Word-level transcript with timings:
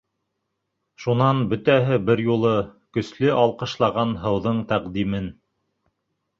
Шунан 1.03 1.43
бөтәһе 1.51 1.99
бер 2.07 2.23
юлы 2.25 2.55
көслө 2.99 3.31
алҡышлаған 3.45 4.19
һыуҙың 4.25 4.67
тәҡдимен. 4.75 5.33